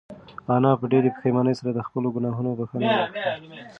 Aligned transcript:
انا 0.53 0.71
په 0.79 0.85
ډېرې 0.91 1.09
پښېمانۍ 1.15 1.53
سره 1.59 1.71
د 1.73 1.79
خپلو 1.87 2.07
گناهونو 2.15 2.57
بښنه 2.59 2.85
وغوښته. 2.89 2.97